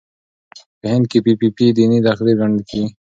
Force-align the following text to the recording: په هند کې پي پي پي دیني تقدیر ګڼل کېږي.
په 0.79 0.85
هند 0.93 1.05
کې 1.11 1.19
پي 1.25 1.33
پي 1.39 1.47
پي 1.55 1.65
دیني 1.77 1.99
تقدیر 2.07 2.35
ګڼل 2.39 2.61
کېږي. 2.69 2.87